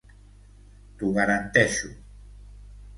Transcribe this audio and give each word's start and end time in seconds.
T'ho 1.03 1.11
garanteixo. 1.19 1.95